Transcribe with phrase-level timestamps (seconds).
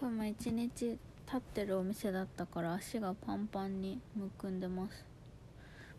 [0.00, 0.98] 今日も一日立
[1.36, 5.04] ってるお店だったから足がパンパンにむくんでます。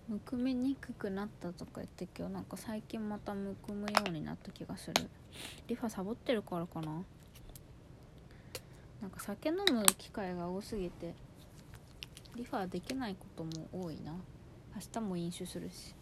[0.10, 5.08] むくみにくくなったとか言って今日なんか最近またむくむようになった気がする。
[5.68, 7.04] リファサボってるからかな。
[9.04, 11.14] なんか酒飲む機会が多すぎて
[12.36, 14.14] リファできないことも多いな。
[14.14, 15.94] 明日も飲酒するし。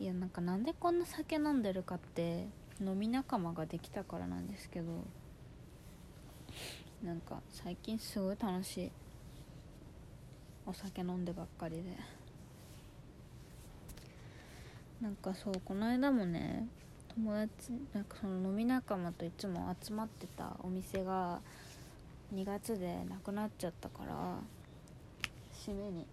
[0.00, 2.48] いやなんかなんでこんな酒飲んでるかって
[2.80, 5.04] 飲み仲間ができたからなんですけど。
[7.02, 8.90] なんか最近すごい楽しい
[10.66, 11.82] お酒飲んでばっかりで。
[15.00, 16.68] なんかそうこの間もね
[17.12, 21.40] 友達なんかその飲み仲間といつも集まってたお店が
[22.32, 24.38] 2月でなくなっちゃったから
[25.52, 26.06] 締めに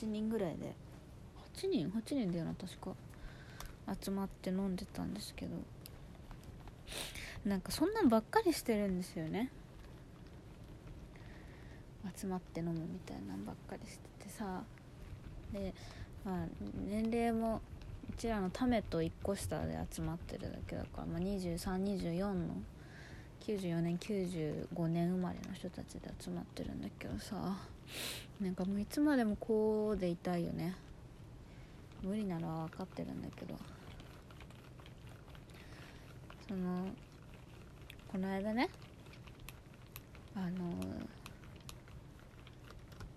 [0.00, 0.74] 8人ぐらいで
[1.54, 2.94] 8人？8人だよな確か。
[4.00, 5.52] 集まって飲んでたんですけど。
[7.48, 9.50] なんかそんなんばっかりしてるんですよね。
[12.16, 14.62] 集まって飲むみたいなんばっかりしててさ。
[15.52, 15.72] で
[16.24, 16.46] まあ
[16.86, 17.62] 年齢も
[18.10, 22.54] うちらのためと1個下で集まってるだけだから、まあ、2324の
[23.40, 27.56] 94年95年生まれの人たちで集まってるんだけどさ。
[28.40, 30.76] なんかもういつまでもこうでいたいよね。
[32.02, 33.54] 無理なのは分かってるんだけど。
[36.46, 36.88] その
[38.10, 38.68] この間ね
[40.34, 40.74] あの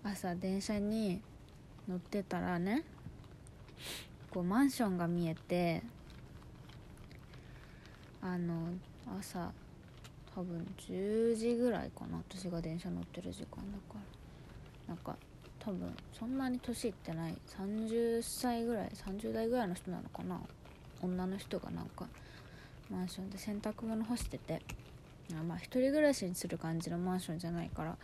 [0.04, 1.20] 朝電車に
[1.88, 2.84] 乗ってたらね
[4.30, 5.82] こうマンションが見えて
[8.20, 8.68] あの
[9.18, 9.52] 朝
[10.34, 14.22] 多分10時ぐらいかな私が電車乗ってる時間だから。
[14.88, 15.16] なんか
[15.58, 20.40] 多分そんなに年いってない30歳ぐらい30代ぐらいの人なのかな
[21.00, 22.06] 女の人がなんか
[22.90, 24.62] マンションで洗濯物干してて。
[25.48, 27.96] まあ一人暮らしにする感じのマンションじゃないから。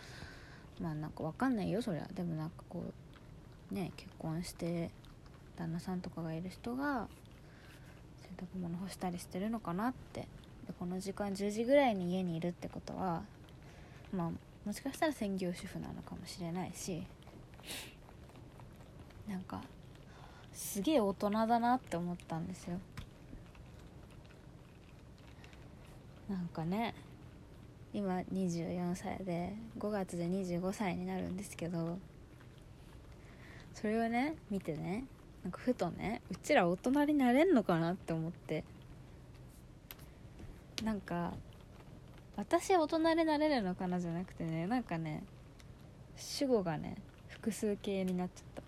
[0.80, 2.06] まあなんかわかんないよそりゃ。
[2.14, 2.84] でもなんかこ
[3.70, 4.90] うね結婚して
[5.56, 7.08] 旦那さんとかがいる人が
[8.22, 10.28] 洗濯物干したりしてるのかなって。
[10.66, 13.22] でこの時間10時ぐらいに家にいるってことは
[14.14, 14.30] まあ
[14.64, 17.02] もしかしたら専業主婦なのかもしれないし
[19.26, 19.62] なんか
[20.52, 22.78] すげえ大人だなって思ったんですよ。
[26.28, 26.94] なんかね
[27.92, 31.98] 今24歳で5月で25歳になるんですけど
[33.74, 35.04] それをね見てね
[35.42, 38.64] なんかふとねうちら大人になれんのかなって思って。
[40.84, 41.32] なんか
[42.36, 45.24] 私大人になれるのかなじゃなくてねなんかね
[46.16, 46.94] 主語がね
[47.26, 48.62] 複数形になっちゃった。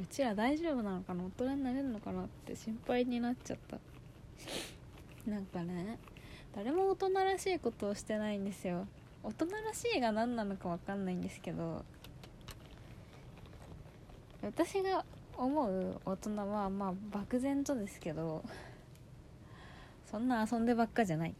[0.00, 1.24] うちら大丈夫なのかな？
[1.24, 2.22] 大人になれるのかな？
[2.22, 3.78] って心配になっちゃった。
[5.28, 5.98] なんかね
[6.56, 8.88] 誰も大人らしいことをしてないんですよ。
[9.22, 11.84] 大人らしいが何なのか分かんないんですけど
[14.40, 15.04] 私が
[15.36, 18.42] 思う大人はまあ漠然とですけど
[20.10, 21.34] そんな遊んでばっかじゃない。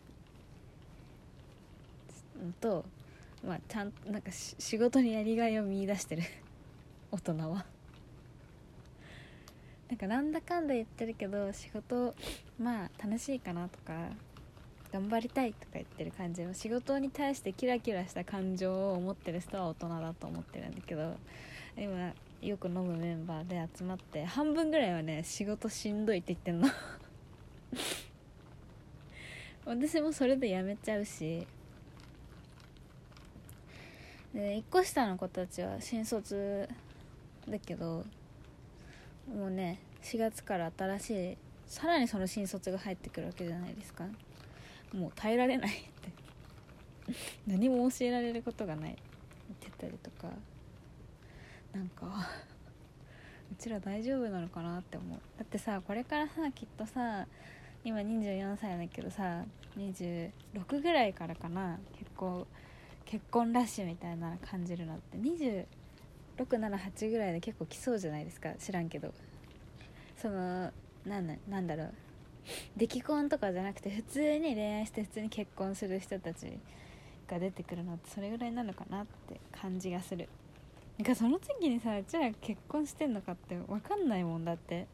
[2.61, 2.85] と
[3.43, 6.25] まあちゃんなんか仕事にやりがいを見出してる。
[7.11, 7.65] 大人は。
[9.89, 12.15] なんかなんだかんだ言ってるけど仕事
[12.59, 14.11] まあ楽しいかなとか。
[14.93, 21.15] 頑張りたいとか言ってる感じの仕事に対してキラキラした感情を持ってる人は大人だと思ってるんだけど
[21.77, 26.69] 今よく飲むメンバーで集まって半分ぐらいはね仕事しんどいって言ってんの。
[29.65, 31.45] 私もそれでやめちゃうし
[34.33, 36.69] で1個下の子たちは新卒
[37.49, 38.05] だけど
[39.29, 41.37] もうね4月から新しい
[41.67, 44.07] さらにその新卒が入ってくるわけじゃないですか。
[44.97, 47.13] もう耐えられないって。
[47.47, 48.93] 何も教えられることがない。
[48.93, 49.03] って
[49.61, 50.33] 言ったりとか。
[51.73, 52.07] なんか
[53.53, 55.21] うちら大丈夫なのかなって思う。
[55.37, 57.27] だってさこれからさきっとさ
[57.85, 59.45] 今24歳だけどさ
[59.77, 62.47] 26ぐらいからかな結構
[63.05, 65.19] 結婚ラッシュみたいな感じるのって。
[65.19, 68.55] 2678ぐらいで結構来そうじゃないですか。
[68.55, 69.13] 知らんけど。
[70.17, 70.73] その
[71.05, 71.95] なんなんだろう。
[72.77, 76.59] 出来婚とかじゃなくて普通に恋愛して普通に結婚する人たち
[77.29, 80.29] が出てくるのってそれぐらいなのかなって感じがする。
[80.99, 84.87] なんかその時にさうちら結婚してんのかって分かんないもんだって。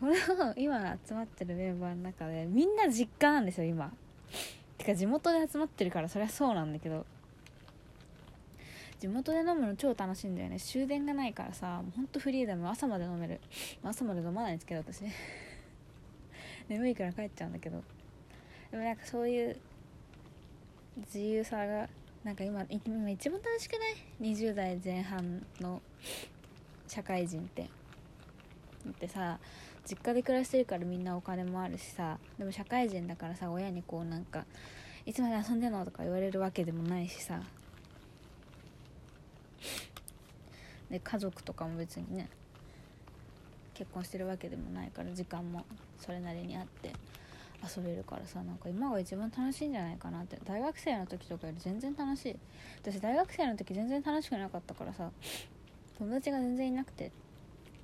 [0.00, 3.92] この今集まってるメンバーの中でみんな実家なんですよ今。
[4.76, 7.06] てか地元で集まってるからそりゃそうなんだけど。
[8.98, 10.58] 地元で飲むの超楽しいんだよね。
[10.58, 13.40] 終電がないからさほんとフリーダム朝まで飲める。
[13.82, 15.04] 朝まで飲まないんですけど私。
[16.68, 17.82] 眠いから帰っちゃうんだけど。
[18.70, 19.56] でもなんかそういう
[20.96, 21.88] 自由さが
[22.24, 25.82] なんか今今一番楽しくない？20代前半の
[26.88, 27.62] 社会人って。
[27.62, 27.68] だ
[28.90, 29.38] ってさ
[29.86, 32.18] 実家で暮らしてるからみんなお金もあるしさ。
[32.38, 34.44] でも社会人だからさ親にこうなんか
[35.06, 37.42] いつまで遊んでんのとか言われるわけでもないしさ。
[40.90, 42.28] で家族とかも別にね。
[43.74, 45.64] 結婚してるわけでもないから時間も
[45.98, 46.92] それなりにあって
[47.76, 50.38] 遊べるからさなんか今が一番楽しいんじゃないかなって。
[50.44, 52.36] 大学生の時とかより全然楽しい。
[52.82, 55.10] 私大学生の時全然楽しくなかったからさ
[55.98, 57.10] 友達が全然いなくて。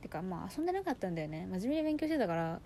[0.01, 1.47] てかまあ遊んでなかったんだよね。
[1.51, 2.61] 真面目に勉強してたから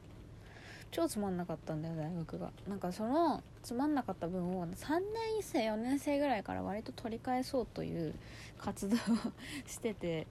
[0.92, 2.52] 超つまんなかったんだよ大学が。
[2.68, 5.02] なんかそのつまんなかった分を3年
[5.40, 8.14] 生4年生ぐらいから割と取り返そうという
[8.58, 8.98] 活動を
[9.66, 10.28] してて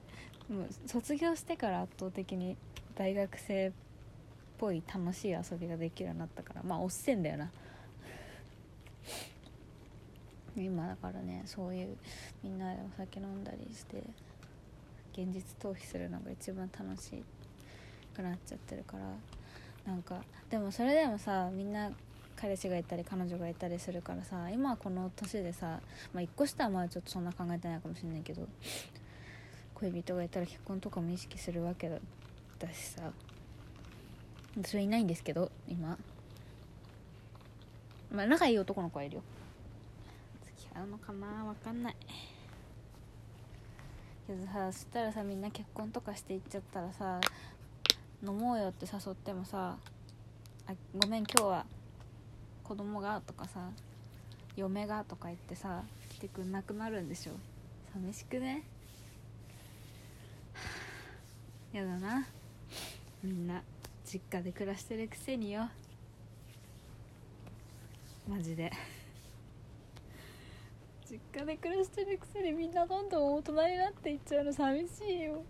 [0.48, 2.56] もう卒業してから圧倒的に
[2.96, 3.72] 大学生っ
[4.58, 7.50] ぽい楽しい遊びができるようになったからまあおっせんだよな。
[10.56, 11.96] 今だからねそういう
[12.42, 14.04] みんなでお酒飲んだりして
[15.12, 17.22] 現実逃避するのが一番楽し
[18.14, 21.90] くなっちゃってるからなんかでもそれでもさみんな
[22.36, 25.80] 彼氏がいたり彼女がいたりするからさ今この年でさ
[26.12, 28.46] まあ1個下はまあちょっとそんな考えてないかもしれないけど
[29.74, 31.88] 恋人がいたら結婚とかも意識するわけ
[32.66, 33.12] だしさ
[34.64, 35.98] それいないんですけど今。
[38.12, 39.22] まあ仲いい男の子はいるよ。
[40.44, 41.44] 付き合うのかな？
[41.44, 41.96] 分かんない。
[44.26, 47.20] けどさそしたらさみんな結婚とかしていっちゃったらさ
[48.22, 49.76] 飲もうよって誘ってもさ
[50.66, 51.66] あごめん今日は
[52.62, 53.68] 子供がとかさ
[54.56, 57.32] 嫁がとか言ってさ来てくんなくなるんでしょ。
[57.92, 58.62] 寂しくね？
[61.72, 62.26] やだな。
[63.24, 63.62] みんな
[64.04, 65.66] 実家で暮らしてるくせによ。
[68.28, 68.70] マジで。
[71.10, 74.52] 実家で暮らしてるくせにみんなどんどん大人になっていっちゃうの。
[74.52, 75.42] 寂しいよ。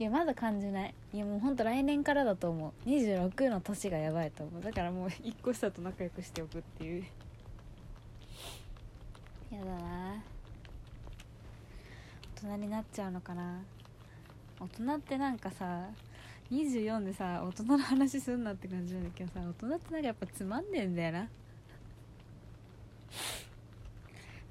[0.00, 0.94] いやまだ感じない。
[1.12, 2.88] いやもうほんと来年からだと思う。
[2.88, 4.62] 26の年がやばいと思う。
[4.62, 7.04] だからもう1個下と仲良くしておくっていう。
[9.52, 10.24] やだな。
[12.42, 13.60] 大人になっちゃうのかな
[14.64, 15.86] 大人ってなんかさ
[16.50, 21.28] 24でさ大人の話すんなって感じなんだけどさ大人ってなんかやっぱつまんねえんだよな。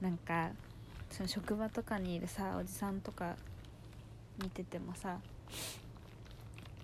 [0.01, 0.51] なんか
[1.09, 3.35] その職場とかにいるさおじさんとか
[4.41, 5.17] 見ててもさ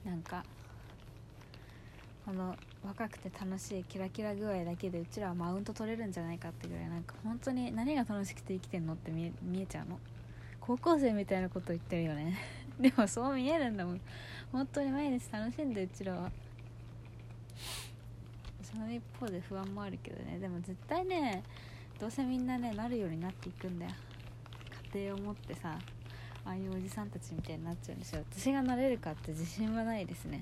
[0.06, 0.44] なんか
[2.26, 2.56] この
[2.86, 10.00] 若くて楽しいキラキラ具合だけでうちらはマウント取れるんじゃないかってぐらいなんか本当に何が楽しくて生きてんのって見え見えちゃうの。
[10.62, 12.38] 高校生みたいなこと言ってるよね。
[12.81, 14.02] でもそう見えるんだもん。
[14.52, 16.31] 本当に毎日楽しんでうちらは。
[18.64, 20.40] その一方で不安もあるけどね。
[20.40, 21.44] でも絶対ね
[22.00, 23.92] どうせみんなねなるようになっていくんだよ。
[24.94, 25.78] 家庭を持ってさ
[26.46, 30.42] ああいうおじさんたちみたいになっちゃうんですよ私がなれるかって自信はないですね。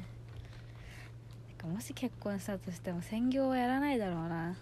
[1.58, 4.56] かもし結婚したとしても専業はやらないだろうな。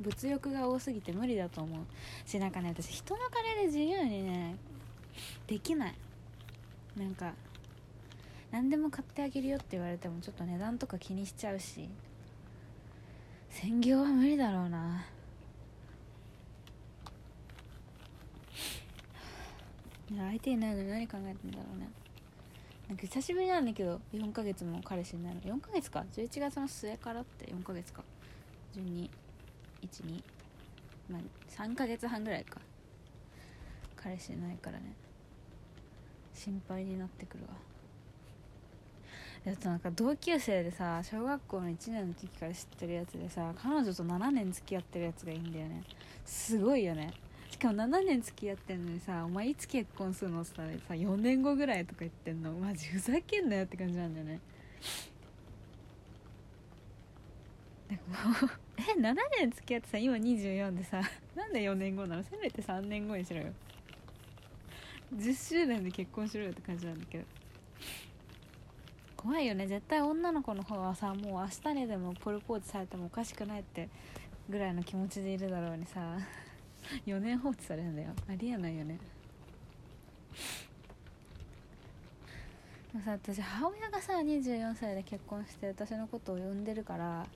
[0.00, 2.28] 物欲が多すぎて無理だと思う。
[2.28, 4.56] しなんかね私人の金で自由にね
[5.46, 5.94] できない。
[6.98, 7.34] なんか
[8.50, 11.88] 何でも買ってあげるよって言われてもちょっと値段とか気にしちゃうし。
[13.50, 15.04] 専業は無理だろうな。
[20.16, 21.88] 相手いないのに何考えてんだろうね。
[22.88, 25.40] なんか久しぶりなんだけど4ヶ月も彼氏いないの。
[25.40, 26.04] 4ヶ月か。
[26.12, 28.02] 11月の末からって4ヶ月か。
[28.76, 30.22] 1212
[31.10, 31.20] まあ
[31.50, 32.60] 3ヶ月半ぐらいか。
[33.96, 34.94] 彼氏いないからね。
[36.38, 37.50] 心配になってくるわ。
[39.44, 45.84] やとなんか同級生でさ小学校の1年の時から知ってるやつでさ彼女と7年付き合ってるやつがいいんだよね。
[46.24, 47.12] すごいよね。
[47.50, 50.62] しかも7年付き合ってんのにさお前いつ結婚するのってさ
[50.94, 52.52] 4年後ぐらいとか言ってんの。
[52.52, 54.40] マジふざけんなよって感じなんだよね。
[57.88, 61.00] なんかも え7年付き合ってさ今24でさ
[61.34, 62.22] なんで4年後なの？
[62.22, 63.52] せめて3年後にしろよ。
[65.14, 67.24] 10周年で結婚しろよって感じなんだけど。
[69.16, 69.66] 怖いよね。
[69.66, 73.88] 絶対女の子の方はさもう明日にでもプロポーズされてもおかしくないって
[74.48, 76.18] ぐらいの気持ちでいるだろうにさ。
[77.06, 78.10] 4年放置されるんだよ。
[78.28, 78.98] ありえないよね。
[82.92, 87.26] でもさ私母親がさ24歳で結婚して私のことを呼んでるから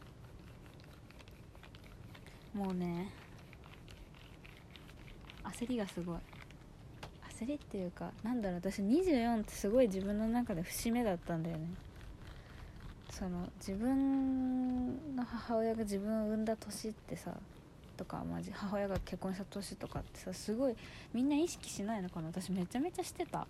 [2.55, 3.13] もうね
[5.45, 6.19] 焦りがすごい。
[7.43, 11.67] 焦りっていうかなんだろう私24ってすごい自分の中で節目だったんだよね。
[13.11, 17.35] その自分の母親が自分を産んだ年ってさ
[17.97, 20.75] とか母親が結婚した年とかってさすごい
[21.13, 22.29] みんな意識しないのかな。
[22.29, 23.47] 私めちゃめちゃしてた。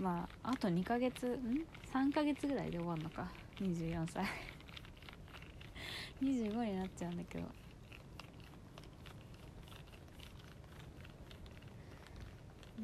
[0.00, 3.28] まああと2ヶ月ん？3ヶ月ぐらいで終わるのか。
[3.60, 4.24] 24歳。
[6.22, 7.44] 25になっちゃうんだけど。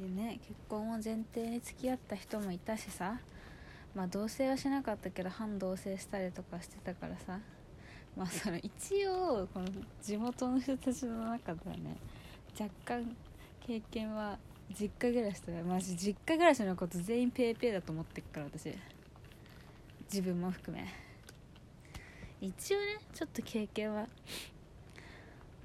[0.01, 3.19] でね結婚を前提に付き合った人もいたしさ
[3.95, 7.39] まあ同棲はしなかったけど反同棲したりとかしてたからさ
[8.17, 9.67] まあその一応この
[10.03, 11.97] 地元の人たちの中ではね
[12.59, 13.17] 若干
[13.67, 14.39] 経験は
[14.71, 18.75] 実家暮らしとかマジ実家暮らしのこと全員ペーペーだと思ってっから私。
[20.13, 20.87] 自分も含め。
[22.41, 24.07] 一応ねちょっと経験は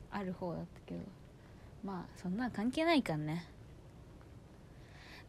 [0.09, 1.01] ある方だったけど
[1.83, 3.45] まあそんな関係ないからね。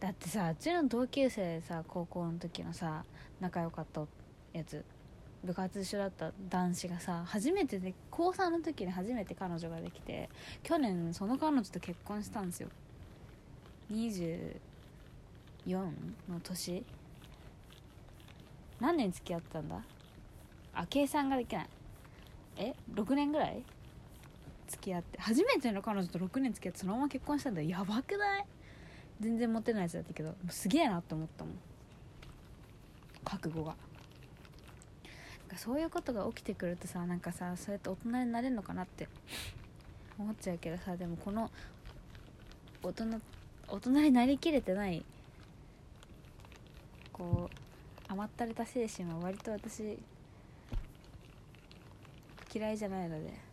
[0.02, 3.04] だってさうちの同級生でさ高校の時のさ
[3.40, 4.00] 仲良かった
[4.52, 4.84] やつ
[5.44, 10.28] 部活一緒だった男子がさ初めてで高3の時に初めて彼女ができて
[10.64, 12.68] 去年その彼女と結婚したんですよ。
[13.92, 14.56] 24
[16.28, 16.84] の年？
[18.80, 19.82] 何年付き合ったんだ？
[20.74, 21.68] あ計算ができない。
[22.56, 23.62] え6年ぐらい？
[24.66, 27.62] 付き合って初めての彼女と6年付き合ってそのまま結婚したんだ。
[27.62, 28.46] やばくない？
[29.20, 31.54] 全然モテないやつだったけどすげえなって思ったもん。
[33.24, 33.74] 覚悟が。
[35.56, 39.08] そういうことが起きてくるとさなんかさそうやって大人になれるのかなって。
[40.18, 41.50] 思っちゃうけどさでもこの
[42.82, 43.20] 大人
[43.68, 45.04] 大人になりきれてない
[47.12, 49.98] こう甘ったれた精神は割と私
[52.54, 53.51] 嫌いじゃないので。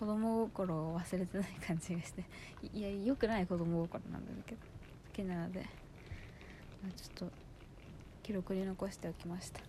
[0.00, 2.24] 子供心を忘れてない感じがして
[2.72, 4.66] いや良くない子供心なんだけど好
[5.12, 5.60] きなので、
[6.96, 7.32] ちょっと
[8.22, 9.60] 記録に残しておきました。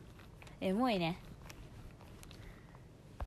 [0.61, 1.17] エモいね。